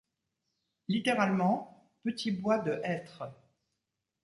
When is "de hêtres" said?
2.57-3.29